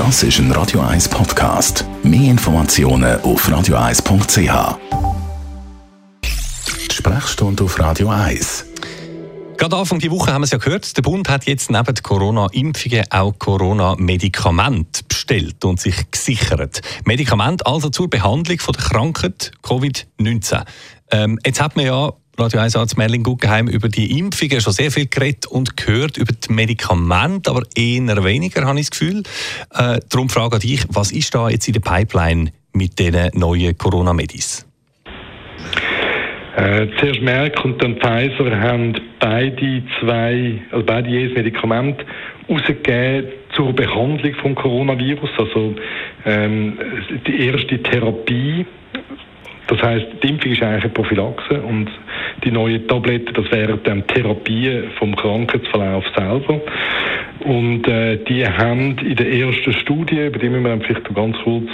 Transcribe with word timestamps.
Das 0.00 0.22
ist 0.22 0.38
ein 0.38 0.50
Radio 0.52 0.80
1 0.80 1.10
Podcast. 1.10 1.84
Mehr 2.02 2.30
Informationen 2.30 3.20
auf 3.20 3.46
radio1.ch. 3.46 4.78
Die 6.24 6.94
Sprechstunde 6.94 7.64
auf 7.64 7.78
Radio 7.78 8.08
1. 8.08 8.64
Gerade 9.58 9.76
Anfang 9.76 9.98
die 9.98 10.10
Woche 10.10 10.32
haben 10.32 10.40
wir 10.40 10.46
es 10.46 10.52
ja 10.52 10.56
gehört, 10.56 10.96
der 10.96 11.02
Bund 11.02 11.28
hat 11.28 11.44
jetzt 11.44 11.70
neben 11.70 11.94
Corona-Impfungen 12.02 13.04
auch 13.10 13.38
Corona-Medikamente 13.38 15.02
bestellt 15.06 15.62
und 15.66 15.78
sich 15.78 16.10
gesichert. 16.10 16.80
Medikamente 17.04 17.66
also 17.66 17.90
zur 17.90 18.08
Behandlung 18.08 18.58
von 18.58 18.72
der 18.72 18.82
Krankheit 18.82 19.52
Covid-19. 19.62 20.64
Ähm, 21.10 21.38
jetzt 21.44 21.60
hat 21.60 21.76
man 21.76 21.84
ja 21.84 22.10
Radio 22.40 22.60
1 22.60 22.74
Arzt 22.74 22.96
Merlin 22.96 23.22
Guggenheim 23.22 23.68
über 23.68 23.90
die 23.90 24.18
Impfungen 24.18 24.62
schon 24.62 24.72
sehr 24.72 24.90
viel 24.90 25.06
geredet 25.06 25.46
und 25.46 25.76
gehört, 25.76 26.16
über 26.16 26.32
die 26.32 26.50
Medikamente, 26.50 27.50
aber 27.50 27.64
eher 27.76 28.24
weniger, 28.24 28.64
habe 28.64 28.80
ich 28.80 28.88
das 28.88 28.98
Gefühl. 28.98 29.22
Äh, 29.74 30.00
darum 30.08 30.30
frage 30.30 30.56
ich 30.56 30.62
dich, 30.62 30.84
was 30.88 31.12
ist 31.12 31.34
da 31.34 31.50
jetzt 31.50 31.68
in 31.68 31.74
der 31.74 31.80
Pipeline 31.80 32.50
mit 32.72 32.98
diesen 32.98 33.30
neuen 33.34 33.76
Corona-Medis? 33.76 34.66
Äh, 36.56 36.86
zuerst 36.98 37.20
Merck 37.20 37.62
und 37.62 37.82
dann 37.82 37.96
Pfizer 37.96 38.58
haben 38.58 38.94
beide 39.18 39.82
zwei, 40.00 40.62
also 40.72 40.86
beide 40.86 41.10
jedes 41.10 41.36
Medikament 41.36 42.02
rausgegeben 42.48 43.32
zur 43.54 43.74
Behandlung 43.74 44.34
vom 44.40 44.54
Coronavirus. 44.54 45.30
Also 45.36 45.74
ähm, 46.24 46.78
die 47.26 47.48
erste 47.48 47.82
Therapie. 47.82 48.64
Das 49.68 49.80
heißt, 49.82 50.06
die 50.22 50.28
Impfung 50.28 50.52
ist 50.52 50.62
eigentlich 50.62 50.84
eine 50.84 50.92
Prophylaxe 50.92 51.60
und 51.60 51.88
die 52.44 52.50
neuen 52.50 52.86
Tabletten, 52.88 53.34
das 53.34 53.50
wären 53.50 53.80
dann 53.84 54.06
Therapien 54.06 54.90
vom 54.98 55.14
Krankheitsverlauf 55.16 56.04
selber. 56.16 56.60
Und 57.44 57.88
äh, 57.88 58.18
die 58.24 58.46
haben 58.46 58.98
in 58.98 59.16
der 59.16 59.32
ersten 59.32 59.72
Studie, 59.72 60.26
über 60.26 60.38
die 60.38 60.48
müssen 60.48 60.64
wir 60.64 60.80
vielleicht 60.80 61.14
ganz 61.14 61.36
kurz 61.42 61.68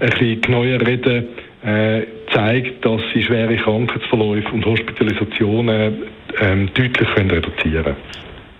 ein 0.00 0.10
bisschen 0.10 0.40
genauer 0.40 0.86
reden, 0.86 1.28
äh, 1.64 2.02
zeigt, 2.32 2.84
dass 2.84 3.00
sie 3.12 3.22
schwere 3.22 3.56
Krankheitsverläufe 3.56 4.48
und 4.50 4.64
Hospitalisationen 4.64 6.02
ähm, 6.40 6.70
deutlich 6.74 7.08
können 7.14 7.30
reduzieren 7.30 7.96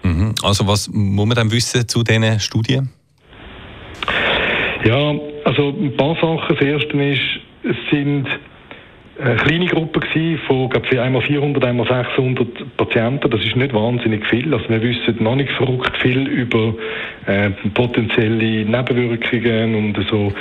mhm. 0.03 0.35
Also 0.43 0.67
was 0.67 0.89
muss 0.93 1.27
man 1.27 1.37
dann 1.37 1.51
wissen 1.51 1.89
zu 1.89 2.03
diesen 2.03 2.39
Studien? 2.39 2.91
Ja, 4.85 5.15
also 5.45 5.69
ein 5.71 5.97
paar 5.97 6.15
Sachen. 6.17 6.57
Das 6.57 6.61
erste 6.61 7.03
ist, 7.03 7.21
es 7.63 7.77
sind 7.91 8.27
eine 9.21 9.37
kleine 9.37 9.67
Gruppe 9.67 10.01
gewesen, 10.01 10.41
von 10.47 10.71
glaub, 10.71 10.91
einmal 10.93 11.23
400, 11.23 11.65
einmal 11.65 11.87
600 11.87 12.77
Patienten. 12.77 13.31
Das 13.31 13.45
ist 13.45 13.57
nicht 13.57 13.75
wahnsinnig 13.75 14.27
viel. 14.27 14.53
Also 14.55 14.69
wir 14.69 14.83
wissen 14.83 15.23
noch 15.23 15.37
nicht 15.37 15.53
verrückt 15.53 15.97
viel 15.99 16.27
über 16.29 16.75
äh, 17.27 17.51
potenzielle 17.75 18.65
Nebenwirkungen 18.65 19.75
und 19.75 20.07
so 20.09 20.33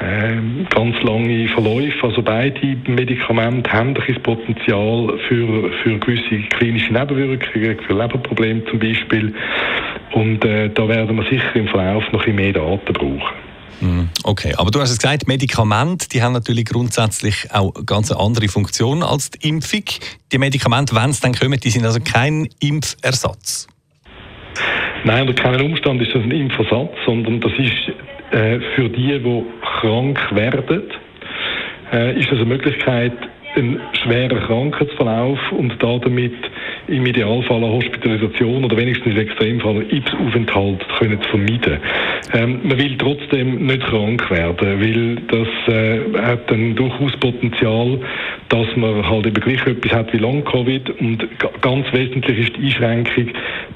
äh, 0.00 0.36
ganz 0.74 1.02
lange 1.02 1.48
Verläufe. 1.48 2.06
Also 2.06 2.22
beide 2.22 2.76
Medikamente 2.86 3.72
haben 3.72 3.94
das 3.94 4.04
Potenzial 4.22 5.18
für, 5.28 5.70
für 5.82 5.98
gewisse 5.98 6.42
klinische 6.50 6.92
Nebenwirkungen, 6.92 7.78
für 7.80 7.92
Leberprobleme 7.92 8.64
zum 8.66 8.78
Beispiel. 8.78 9.34
Und 10.12 10.44
äh, 10.44 10.70
da 10.70 10.88
werden 10.88 11.16
wir 11.16 11.24
sicher 11.24 11.56
im 11.56 11.66
Verlauf 11.68 12.04
noch 12.12 12.26
ein 12.26 12.36
mehr 12.36 12.52
Daten 12.52 12.92
brauchen. 12.92 13.51
Mhm. 13.80 14.08
Okay, 14.24 14.54
aber 14.56 14.70
du 14.70 14.80
hast 14.80 14.90
es 14.90 14.98
gesagt, 14.98 15.26
Medikamente, 15.26 16.08
die 16.08 16.22
haben 16.22 16.32
natürlich 16.32 16.66
grundsätzlich 16.66 17.52
auch 17.52 17.72
ganz 17.86 18.12
andere 18.12 18.48
Funktion 18.48 19.02
als 19.02 19.30
die 19.30 19.48
Impfung. 19.48 19.84
Die 20.32 20.38
Medikamente, 20.38 20.94
wenn 20.94 21.10
es 21.10 21.20
dann 21.20 21.34
kommen, 21.34 21.58
die 21.58 21.70
sind 21.70 21.84
also 21.84 22.00
kein 22.00 22.48
Impfersatz. 22.60 23.66
Nein, 25.04 25.28
unter 25.28 25.42
keinen 25.42 25.60
Umstand 25.62 26.00
ist 26.00 26.14
das 26.14 26.22
ein 26.22 26.30
Impfersatz, 26.30 26.92
sondern 27.04 27.40
das 27.40 27.52
ist 27.58 27.92
äh, 28.32 28.60
für 28.76 28.88
die, 28.88 29.18
die 29.18 29.44
krank 29.80 30.18
werden, 30.32 30.82
äh, 31.92 32.18
ist 32.18 32.30
das 32.30 32.38
eine 32.38 32.46
Möglichkeit, 32.46 33.12
einen 33.54 33.80
schweren 33.92 34.40
Krankheitsverlauf 34.40 35.38
und 35.52 35.74
damit 35.82 36.34
im 36.88 37.06
Idealfall 37.06 37.58
eine 37.58 37.72
Hospitalisation 37.72 38.64
oder 38.64 38.76
wenigstens 38.76 39.14
im 39.14 39.18
Extremfall 39.18 39.84
Aufenthalt 40.26 40.86
können 40.98 41.20
zu 41.22 41.28
vermeiden. 41.28 41.78
Ähm, 42.32 42.60
man 42.62 42.78
will 42.78 42.96
trotzdem 42.96 43.66
nicht 43.66 43.82
krank 43.82 44.30
werden, 44.30 44.80
weil 44.80 45.16
das 45.28 45.74
äh, 45.74 46.00
hat 46.22 46.50
dann 46.50 46.74
durchaus 46.74 47.12
Potenzial, 47.18 47.98
dass 48.48 48.66
man 48.76 49.08
halt 49.08 49.26
eben 49.26 49.40
gleich 49.40 49.66
etwas 49.66 49.92
hat 49.92 50.12
wie 50.12 50.18
Long-Covid 50.18 50.90
und 51.00 51.26
ganz 51.60 51.86
wesentlich 51.92 52.38
ist 52.38 52.56
die 52.56 52.66
Einschränkung, 52.66 53.28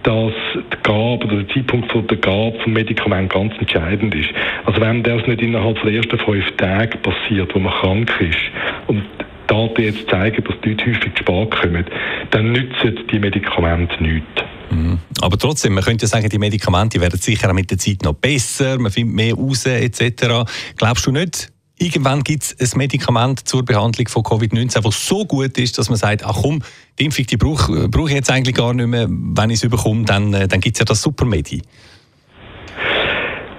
dass 0.03 0.33
die 0.55 0.83
Gabe 0.83 1.27
oder 1.27 1.43
der 1.43 1.49
Zeitpunkt 1.49 1.93
von 1.93 2.07
der 2.07 2.19
Gabe 2.19 2.59
vom 2.63 2.73
Medikament 2.73 3.33
ganz 3.33 3.53
entscheidend 3.59 4.15
ist. 4.15 4.31
Also 4.65 4.81
wenn 4.81 5.03
das 5.03 5.27
nicht 5.27 5.43
innerhalb 5.43 5.81
der 5.83 5.93
ersten 5.93 6.19
fünf 6.19 6.51
Tage 6.57 6.97
passiert, 6.99 7.55
wo 7.55 7.59
man 7.59 7.73
krank 7.73 8.13
ist 8.21 8.39
und 8.87 9.03
Daten 9.47 9.83
jetzt 9.83 10.09
zeigen, 10.11 10.45
dass 10.45 10.55
die 10.65 10.71
Leute 10.71 10.87
häufig 10.87 11.15
zu 11.15 11.23
spät 11.23 11.51
kommen, 11.51 11.85
dann 12.31 12.53
nützen 12.53 12.99
die 13.11 13.19
Medikamente 13.19 14.03
nichts. 14.03 14.43
Mhm. 14.71 14.99
Aber 15.21 15.39
trotzdem, 15.39 15.75
man 15.75 15.85
könnte 15.85 16.07
sagen, 16.07 16.29
die 16.29 16.39
Medikamente 16.39 17.01
werden 17.01 17.19
sicher 17.21 17.53
mit 17.53 17.71
der 17.71 17.79
Zeit 17.79 18.03
noch 18.03 18.15
besser, 18.15 18.79
man 18.79 18.91
findet 18.91 19.15
mehr 19.15 19.35
raus 19.35 19.67
etc. 19.67 20.49
Glaubst 20.77 21.07
du 21.07 21.13
nicht, 21.13 21.53
irgendwann 21.79 22.23
gibt 22.23 22.55
es 22.59 22.73
ein 22.73 22.79
Medikament 22.79 23.49
zur 23.49 23.65
Behandlung 23.65 24.09
von 24.09 24.23
Covid-19, 24.23 24.83
das 24.83 25.07
so 25.07 25.25
gut 25.25 25.57
ist, 25.59 25.79
dass 25.79 25.89
man 25.89 25.99
sagt, 25.99 26.25
ach 26.25 26.39
komm, 26.43 26.63
die 26.99 27.05
Impfung 27.05 27.27
brauche, 27.39 27.89
brauche 27.89 28.09
ich 28.09 28.15
jetzt 28.15 28.31
eigentlich 28.31 28.57
gar 28.57 28.75
nicht 28.75 28.87
mehr, 28.87 29.07
wenn 29.09 29.51
ich 29.51 29.63
es 29.63 29.71
bekomme, 29.71 30.05
dann, 30.05 30.33
äh, 30.35 30.49
dann 30.49 30.61
gibt 30.61 30.77
es 30.77 30.81
ja 30.81 30.85
das 30.85 31.03
Supermedi. 31.03 31.63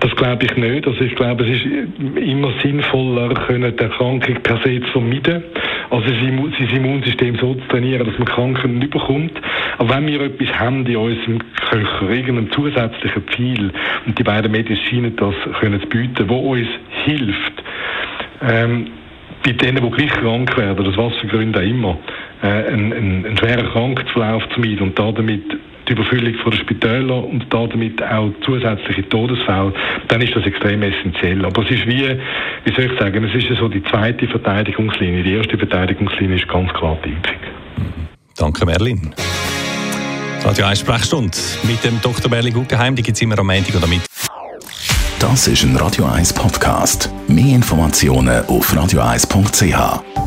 Das 0.07 0.15
glaube 0.15 0.45
ich 0.45 0.55
nicht. 0.55 0.87
Also 0.87 1.01
ich 1.01 1.15
glaube, 1.15 1.43
es 1.43 1.57
ist 1.57 1.65
immer 2.15 2.53
sinnvoller, 2.63 3.27
die 3.27 3.83
Erkrankung 3.83 4.35
per 4.41 4.57
se 4.63 4.79
zu 4.79 4.91
vermeiden, 4.93 5.43
also 5.89 6.07
sein 6.07 6.77
Immunsystem 6.77 7.35
so 7.35 7.55
zu 7.55 7.67
trainieren, 7.67 8.07
dass 8.07 8.17
man 8.17 8.25
Krankheiten 8.25 8.79
nicht 8.79 8.91
bekommt. 8.91 9.33
Aber 9.77 9.95
wenn 9.95 10.07
wir 10.07 10.21
etwas 10.21 10.47
haben 10.57 10.85
in 10.85 10.95
unserem 10.95 11.39
Köcher, 11.69 12.09
irgendein 12.09 12.49
zusätzliches 12.51 13.21
Ziel, 13.35 13.69
und 14.05 14.17
die 14.17 14.23
beiden 14.23 14.49
Medien 14.49 14.79
scheinen 14.85 15.13
das 15.17 15.35
können 15.59 15.81
zu 15.81 15.87
bieten, 15.87 16.29
wo 16.29 16.53
uns 16.53 16.67
hilft, 17.03 17.63
ähm, 18.47 18.87
bei 19.43 19.51
denen, 19.51 19.83
die 19.83 19.91
gleich 19.91 20.11
krank 20.11 20.55
werden, 20.57 20.85
das 20.85 20.95
was 20.95 21.17
für 21.17 21.27
Gründe 21.27 21.59
auch 21.59 21.63
immer, 21.63 21.97
äh, 22.43 22.47
einen, 22.47 22.93
einen, 22.93 23.25
einen 23.25 23.37
schweren 23.37 23.67
Krankheitsverlauf 23.67 24.47
zu 24.53 24.61
meiden 24.61 24.83
und 24.83 24.97
damit 24.97 25.43
die 25.87 25.93
Überfüllung 25.93 26.33
von 26.35 26.51
den 26.51 26.59
Spitälern 26.59 27.23
und 27.23 27.45
damit 27.51 28.03
auch 28.03 28.31
zusätzliche 28.41 29.07
Todesfälle, 29.09 29.73
dann 30.07 30.21
ist 30.21 30.35
das 30.35 30.45
extrem 30.45 30.81
essentiell. 30.83 31.45
Aber 31.45 31.63
es 31.63 31.71
ist 31.71 31.87
wie, 31.87 32.17
wie 32.65 32.75
soll 32.75 32.91
ich 32.91 32.99
sagen, 32.99 33.23
es 33.23 33.35
ist 33.35 33.57
so 33.57 33.67
die 33.67 33.83
zweite 33.83 34.27
Verteidigungslinie. 34.27 35.23
Die 35.23 35.33
erste 35.33 35.57
Verteidigungslinie 35.57 36.37
ist 36.37 36.47
ganz 36.47 36.71
klar 36.73 36.97
die 37.05 37.09
Impfung. 37.09 37.35
Danke, 38.37 38.65
Merlin. 38.65 39.13
Radio 40.43 40.65
1 40.65 40.79
Sprechstunde 40.79 41.37
mit 41.63 41.83
dem 41.83 41.99
Dr. 42.01 42.29
Merlin 42.29 42.53
Guggenheim, 42.53 42.95
die 42.95 43.03
gibt 43.03 43.15
es 43.15 43.21
immer 43.21 43.37
am 43.39 43.47
Montag 43.47 43.75
oder 43.75 43.87
mit. 43.87 44.01
Das 45.19 45.47
ist 45.47 45.63
ein 45.63 45.75
Radio 45.75 46.05
1 46.05 46.33
Podcast. 46.33 47.09
Mehr 47.27 47.55
Informationen 47.55 48.45
auf 48.45 48.71
radio1.ch. 48.71 50.26